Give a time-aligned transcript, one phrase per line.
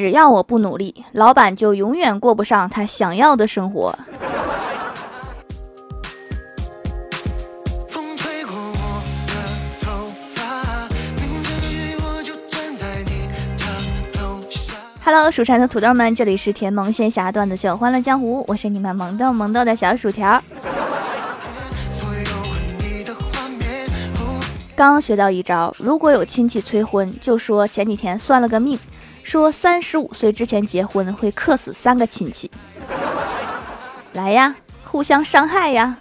[0.00, 3.94] 只要我不努力，老板就永远过不上他想要的生活。
[15.04, 20.42] Hello，蜀山的土豆们，这里是甜萌仙侠段子秀《欢乐江湖》，我是你们萌豆萌豆的小薯条。
[24.74, 28.80] 刚学到一招，如果有亲戚催婚，就说前几天算了个命，
[29.22, 32.50] 说三十五岁之前结婚会克死三个亲戚。
[34.12, 35.96] 来呀，互相伤害呀！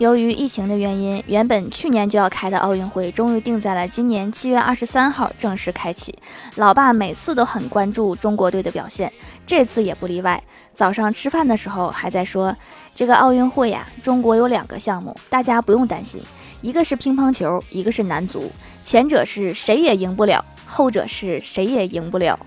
[0.00, 6.14] 由于疫情的原因，原本去年就要开的奥运会，终于定在了今年七月二十三号正式开启。
[6.54, 9.12] 老爸每次都很关注中国队的表现，
[9.46, 10.42] 这次也不例外。
[10.72, 12.56] 早上吃饭的时候还在说，
[12.94, 16.22] 这个奥运会呀，中国有两个项目，大家不用担心，
[16.62, 18.50] 一个是乒乓球，一个是男足。
[18.82, 22.40] 前者是谁也赢不了，后者是谁也赢不了，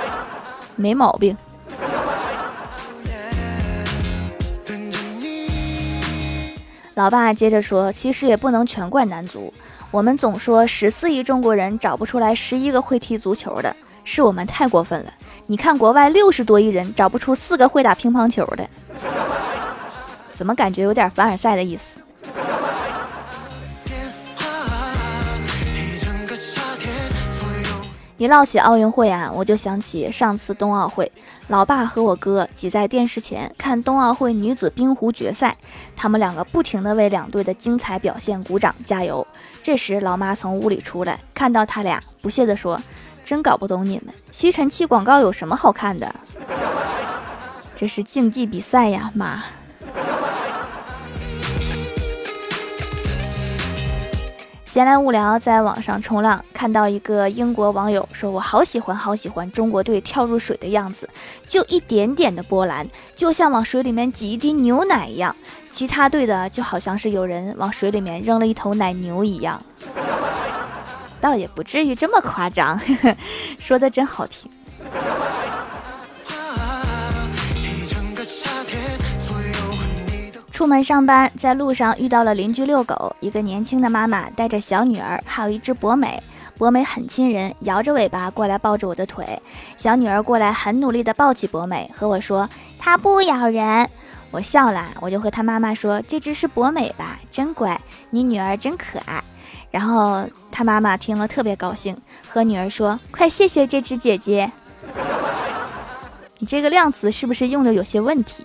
[0.76, 1.36] 没毛病。
[6.94, 9.52] 老爸接着说：“其实也不能全怪男足，
[9.90, 13.74] 我们总说十四亿中国人找不出来十一个会踢足球的，
[14.04, 15.12] 是我们太过分了。
[15.46, 18.68] 你看国外六十多亿人找不出四个会打乒乓球的，
[20.32, 21.94] 怎么感觉有点凡尔赛的意思？”
[28.20, 31.10] 一唠起奥运会啊，我就想起上次冬奥会，
[31.48, 35.56] 老爸和我哥挤在电视前看冬奥会女子冰壶决赛，
[35.96, 39.26] 他们两个不停地为两队的精彩表现鼓掌加油。
[39.62, 42.78] 这时，老妈从屋里出来，看到他俩，不屑地说
[43.24, 46.14] ：“真搞不懂你们，吸尘器广告有什么好看的？
[47.74, 49.42] 这是竞技比赛呀，妈。”
[54.70, 61.10] 闲来无聊，在网上冲浪，看到一个英国网友说：“我好喜欢，好喜欢中国队跳入水的样子，
[61.48, 65.34] 就一点点的波澜，就像往水里面挤一滴牛奶一样；
[65.72, 69.60] 其他队的就好像是有人往水里面扔了一头奶牛一样。”
[71.20, 72.80] 倒也不至于这么夸张，
[73.58, 74.48] 说的真好听。
[80.60, 86.22] 出门上班，在路上遇到了邻居遛狗，一个年轻的妈妈带着小女儿，还有一只博美。
[86.58, 89.40] 博美很亲人，摇着尾巴过来抱着我的腿。
[89.78, 92.46] 小女儿过来很努力地抱起博美，和我说
[92.78, 93.88] ：“它不咬人。”
[94.30, 99.24] 我笑了，我就和她妈妈说：“这只是博美吧，真乖，你女儿真可爱。”
[99.72, 101.96] 然后她妈妈听了特别高兴，
[102.28, 104.52] 和女儿说：“快谢谢这只姐姐。”
[106.36, 108.44] 你这个量词是不是用的有些问题？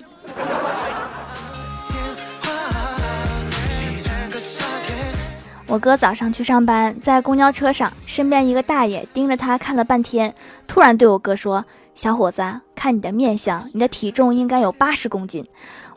[5.76, 10.34] 我哥早上去上班，在公交车上，身边一个大爷盯着他看了半天，
[10.66, 15.46] 突然对我哥说：“小伙子，看你的面相，你的体重应该有八十公斤。”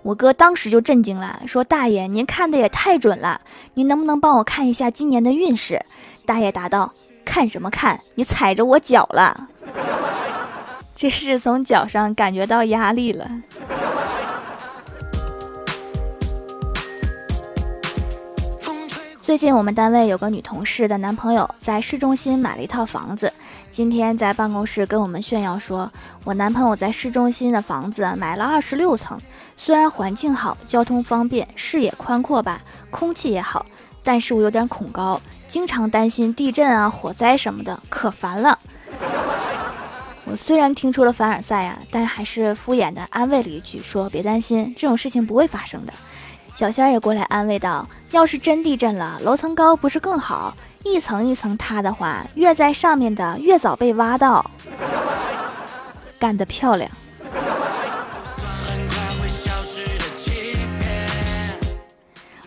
[0.02, 3.40] 我哥当时就震惊了，说：“大爷，您看的也太准了，
[3.74, 5.80] 您能不能帮我看一下今年的运势？”
[6.26, 6.92] 大爷答道
[7.24, 8.00] ：“看什么看？
[8.16, 9.46] 你踩着我脚了，
[10.96, 13.30] 这是从脚上感觉到压力了。”
[19.28, 23.30] 最近我们单位有个女同事的男朋友在市中心买了一套房子，
[23.70, 25.92] 今天在办公室跟我们炫耀说
[26.24, 29.20] ：“我男朋友在市中心的房子买了二十六层，
[29.54, 33.66] 虽然环境好，交通方便，视野宽阔吧，空气也好，
[34.02, 38.58] 但是我有点恐高，经常担心地震啊、火灾什么的，可烦了。”
[40.24, 45.92] 我虽然听出了凡尔赛啊，但还是敷衍的安慰了一句，说：“别担心，这种事情不会发生的。”
[46.58, 50.56] 小仙儿也过来安慰道：“要是真地震了，楼层高不是更好？
[50.82, 54.44] 一层一层塌的话，越在上面的越早被挖到。
[56.18, 56.90] 干得漂亮！”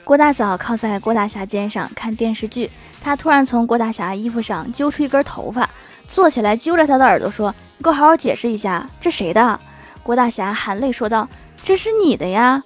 [0.03, 2.69] 郭大嫂靠在郭大侠肩上看电视剧，
[2.99, 5.69] 她突然从郭大侠衣服上揪出一根头发，
[6.09, 9.57] 坐起来揪着他的耳朵说：“你给我好好解释一下，这谁的？”
[10.03, 11.29] 郭大侠含泪说道
[11.63, 12.61] ：“这是你的呀。”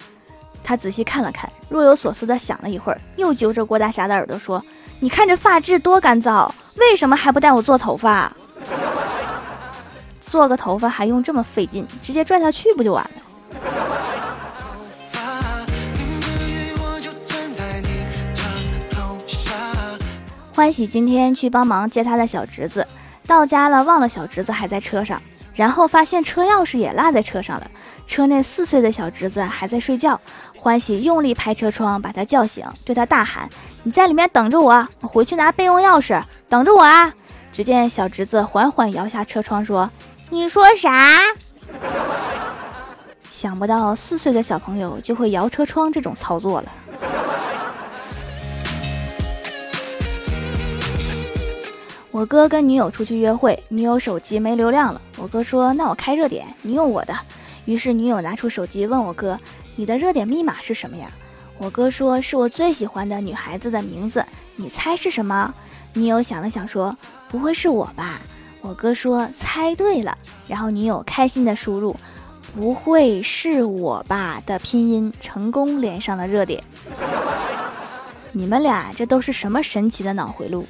[0.66, 4.62] 他仔细看了看，若有所思地想了一会儿，又揪着郭大侠的耳朵说
[5.00, 8.36] ：“你看这发质多干燥，为什么还不带我做头发？
[10.26, 11.86] 做个头发还用这么费劲？
[12.02, 13.12] 直接拽下去不就完了？”
[20.52, 22.88] 欢喜今天去帮忙接他的小侄子，
[23.28, 25.22] 到家了忘了小侄子还在车上，
[25.56, 27.72] 然后发现车钥匙也落在车上了。
[28.06, 30.20] 车内四岁的小侄子还在睡觉，
[30.56, 33.50] 欢喜用力拍车窗，把他叫醒，对他大喊
[33.82, 37.12] ：“你在里面等着我，我回去拿备用钥匙，等着我啊！”
[37.52, 39.90] 只见小侄子缓缓摇下车窗，说
[40.30, 41.20] ：“你说啥？”
[43.32, 46.72] 想不到四岁的小朋友就会摇车窗这种操作了。
[52.16, 55.02] 我哥跟女友出去约会，女友手机没流量了。
[55.18, 57.14] 我哥说：“那我开热点，你用我的。”
[57.66, 59.38] 于是女友拿出手机问我哥
[59.76, 61.12] ：“你的热点密码是什么呀？”
[61.60, 64.26] 我哥说：“是我最喜欢的女孩子的名字，
[64.56, 65.54] 你猜是什么？”
[65.92, 66.98] 女友想了想说
[67.28, 68.22] ：“不会是我吧？”
[68.64, 70.18] 我哥说：“猜对了。”
[70.48, 71.94] 然后女友开心的输入
[72.56, 76.64] ：“不会是我吧？”的拼音，成功连上了热点。
[78.32, 80.66] 你们俩这都是什么神奇的脑回路？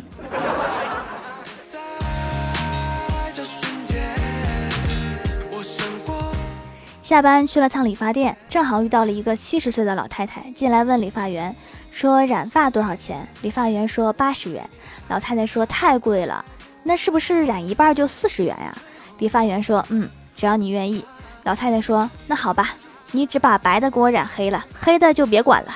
[7.06, 11.56] 下班去了趟理发店，正好遇到了一个七十岁的老太太进来问理发员
[11.92, 14.68] 说：“染发多少钱？”理发员说：“八十元。”
[15.07, 16.44] 老太太说：“太贵了，
[16.81, 18.75] 那是不是染一半就四十元呀？”
[19.19, 21.06] 理发员说：“嗯，只要你愿意。”
[21.46, 22.69] 老太太说：“那好吧，
[23.12, 25.75] 你只把白的给我染黑了，黑的就别管了。”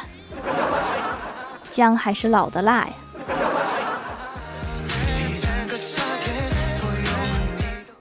[1.69, 2.93] 姜还是老的辣呀。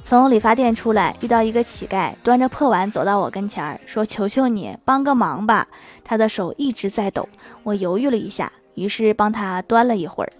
[0.08, 5.66] 从理发店出来，遇到一个乞丐，端着破碗走到我跟前儿，说：“求求你帮个忙吧。”
[6.02, 7.28] 他的手一直在抖，
[7.62, 10.32] 我犹豫了一下，于是帮他端了一会儿。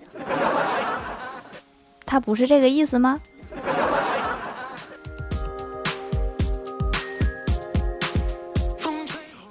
[2.06, 3.20] 他不是这个意思吗？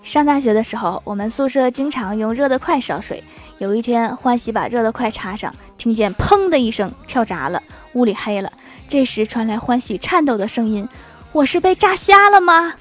[0.01, 3.23] 上大学的时候，我们宿舍经常用热得快烧水。
[3.59, 7.61] 有一天，欢喜把热得快插上，听见“砰”的一声，跳闸了，
[7.93, 8.51] 屋里黑了。
[8.89, 10.87] 这时传来欢喜颤抖的声音
[11.33, 12.73] ：“我是被炸瞎了吗？”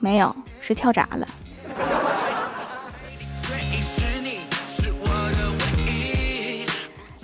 [0.00, 1.28] 没有，是跳闸了。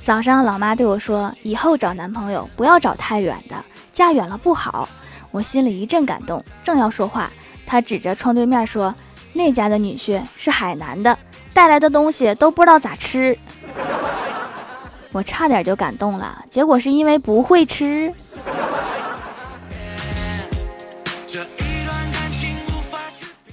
[0.05, 3.57] 早上，老妈对我说：“以后找男朋友不要找太远的，
[3.93, 4.89] 嫁远了不好。”
[5.33, 7.31] 我心里一阵感动，正要说话，
[7.67, 8.95] 她指着窗对面说
[9.35, 11.19] ：“那家的女婿是海南的，
[11.53, 13.37] 带来的东西都不知道咋吃。”
[15.13, 18.13] 我差点就感动了，结果是因为不会吃。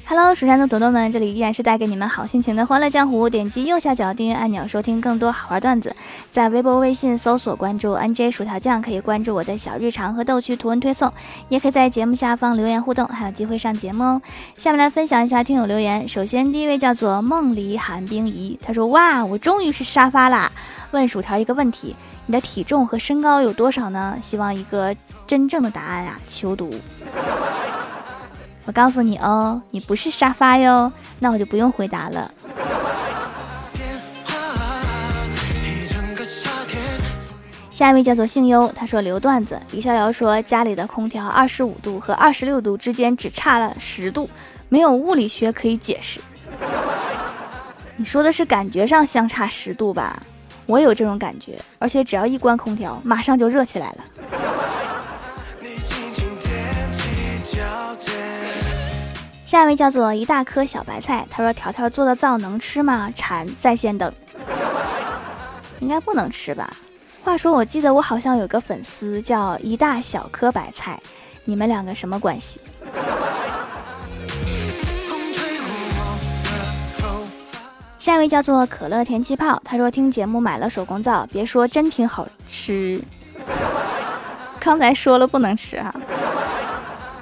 [0.09, 3.29] Hello，蜀山的朵朵们，这里依然是带给你们好心情的欢乐江湖。
[3.29, 5.93] 点击右下角订阅按钮，收听更多好玩段子。
[6.31, 11.11] 在微博、微信搜索关注 NJ 薯条酱，可以关注我的小日常和逗趣图文推送，
[11.49, 14.21] 也可以在节目下方留言互动，还有机会上节目哦。
[14.55, 16.07] 下面来分享一下听友留言。
[16.07, 20.49] 首先，第一位叫做梦里寒冰仪，他说：“哇，我终于是沙发啦！
[20.91, 21.93] 问薯条一个问题，
[22.27, 24.17] 你的体重和身高有多少呢？
[24.21, 24.95] 希望一个
[25.27, 26.73] 真正的答案啊，求读。”
[28.67, 32.29] 我告诉你哦，你不是沙发哟，那我就不用回答了。
[37.71, 39.57] 下一位叫做姓优，他说留段子。
[39.71, 44.29] 李逍遥说家里的空调二十五度和二十六度之间只差了十度，
[44.67, 46.19] 没有物理学可以解释。
[47.95, 50.21] 你说的是感觉上相差十度吧？
[50.65, 53.97] 我有这种感觉，而且只要一关空调，马上就热起来了。
[59.47, 64.11] 下一位叫做一大颗小白菜，他说：“条条做的皂能吃吗？”馋在线等，
[65.79, 66.69] 应该不能吃吧？
[67.23, 70.99] 话说，我记得我好像有个粉丝叫一大小颗白菜，
[71.45, 72.59] 你们两个什么关系？
[77.99, 83.01] 下一位叫做可乐甜气泡，他说：“听节目买了手工皂，别说真挺好吃。”
[84.59, 85.95] 刚才说了不能吃哈。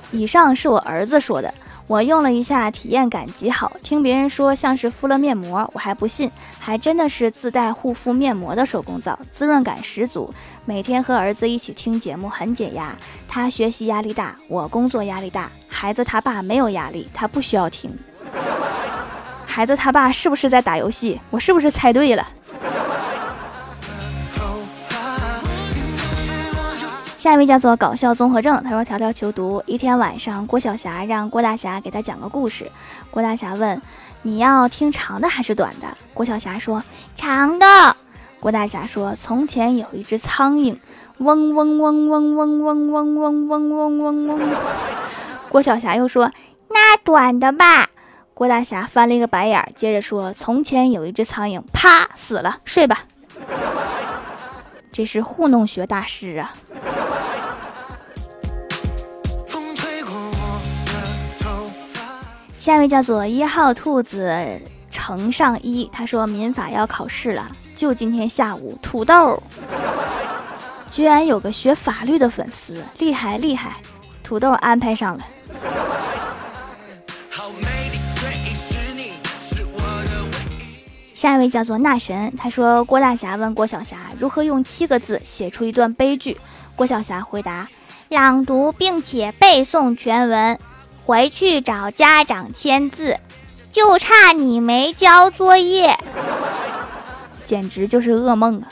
[0.09, 1.53] 以上是我儿子说的。
[1.87, 3.71] 我用了一下，体验感极好。
[3.83, 10.33] 听别人说像是敷了面膜，我还不信，还真的是自带护肤面膜的手工皂，滋润感十足。
[10.65, 12.95] 每天和儿子一起听节目很解压。
[13.27, 15.51] 他学习压力大，我工作压力大。
[15.67, 17.91] 孩子他爸没有压力，他不需要听。
[19.45, 21.21] 孩子他爸是不是在打游戏？
[21.29, 22.27] 我是不是猜对了？
[27.25, 29.63] 下一位叫做搞笑综合症，他说：“条条求读。
[29.65, 32.71] 一天晚上，郭晓霞让郭大侠给他讲个故事。
[33.09, 33.81] 郭大侠问：
[34.21, 35.87] 你要听长的还是短的？
[36.13, 36.83] 郭晓霞说：
[37.15, 37.65] 长的。
[38.39, 40.77] 郭大侠说：从前有一只苍蝇，
[41.17, 44.55] 嗡嗡嗡嗡嗡嗡嗡嗡嗡嗡嗡嗡。
[45.49, 46.31] 郭晓霞又说：
[46.69, 47.89] 那短的吧。
[48.35, 53.05] 郭大侠翻了一个白眼，接着说：从前有一只苍蝇，啪死了，睡吧。
[54.93, 56.53] 这是糊弄学大师啊。
[62.65, 69.39] 下一位叫做一号兔子乘上一，他说民法要考试了，就今天下午，土豆
[70.89, 73.75] 居然有个学法律的粉丝，厉害厉害，
[74.23, 75.23] 土豆安排上了。
[81.13, 86.35] 下一位叫做那神，他说郭大侠问郭晓霞如何用七个字写出一段悲剧，
[86.75, 87.69] 郭晓霞回答：
[88.09, 90.57] 朗读并且背诵全文，
[91.05, 93.19] 回去找家长签字，
[93.71, 95.95] 就差你没交作业，
[97.45, 98.67] 简直就是噩梦啊！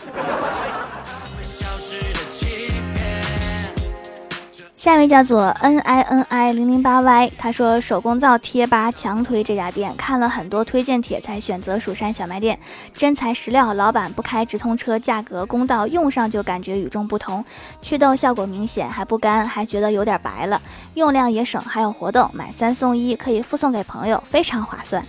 [4.83, 12.59] 下一位叫做 n i n i 零零八 y，他说手工皂贴吧强推这家店，看了很多推荐帖才选择蜀山小卖店，
[12.93, 17.45] 真材实料，老板不开直通车，价格公道，用上就感觉与众不同，
[17.81, 20.61] 祛痘效果明显，还不干，还觉得有点白了，
[20.95, 25.01] 用量也省，还有活动，买三送一，可以附送给朋友，非常划算。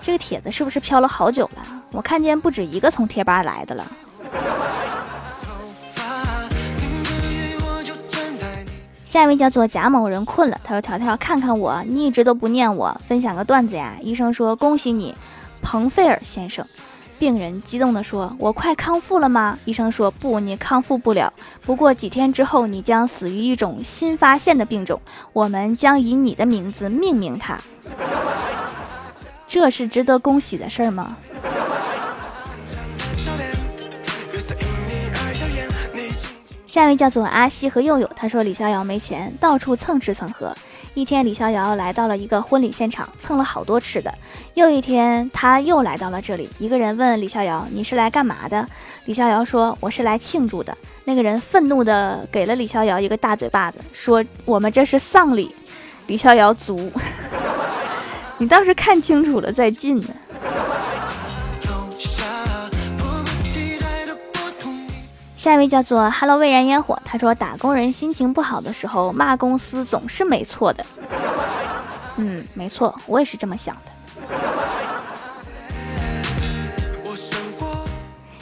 [0.00, 1.62] 这个帖子是不是飘了好久了？
[1.90, 3.84] 我看见不止一个从贴吧来的了。
[9.08, 15.14] 下一位叫做贾某人困了，他说：“条条看看我，你一直都不念我，分享个段子呀。”医生说：“恭喜你，
[15.62, 16.62] 彭费尔先生。”
[17.18, 21.32] 病人激动地说：“我快康复了吗？”医生说：“不，你康复不了。
[21.64, 25.00] 不过几天之后，你将死于一种新发现的病种，
[25.32, 27.58] 我们将以你的名字命名它。”
[29.48, 31.16] 这是值得恭喜的事儿吗？
[36.68, 40.54] 下一位叫做阿西和佑佑，他说李逍遥没钱，到处蹭吃蹭喝。
[40.92, 44.14] 一天，李逍遥来到了一个婚礼现场，蹭了好多吃的。
[44.52, 48.68] 又一天，他又来到了这里，一个人问李逍遥：“你是来干嘛的？”
[49.06, 55.54] 李逍遥说：“我是来庆祝的。”那个人愤怒的给了李逍遥一个大嘴巴子，说：“我们这是丧礼。”
[56.06, 56.92] 李逍遥足，
[58.36, 60.08] 你倒是看清楚了再进呢。
[65.48, 70.84] 下一位叫做 Hello 蔚然烟火，他说打工人心情不好的时候骂公司总是没错的。
[72.16, 73.90] 嗯，没错，我也是这么想的。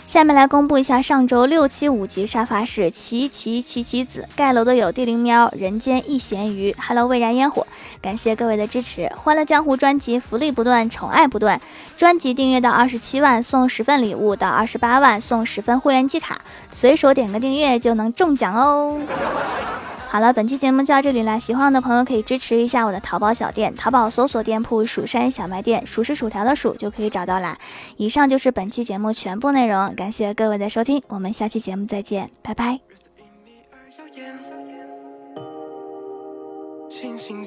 [0.08, 7.65] 下面来公布一下上周六七五级沙发是奇奇奇奇子盖楼的有地灵喵、人间一咸鱼、Hello 蔚然烟火，
[8.00, 9.10] 感谢各位的支持。
[9.16, 11.60] 欢乐江湖专辑福利不断，宠爱不断。
[11.96, 16.38] 专辑订阅到二十七万送十份礼物，到二十八万送十份会员季卡，
[16.70, 19.00] 随手点个订阅就能中奖哦。
[20.08, 21.38] 好了，本期节目就到这里了。
[21.38, 27.58] 喜欢我的朋友可以支持一下我的淘宝小店，淘宝搜索店铺“蜀山小卖店”，数是薯条的数就可以找到啦。
[27.96, 32.80] 以上就是本期节目全部内容，感谢各位的收听，我们下期节目再见，拜拜。
[36.88, 37.46] 星星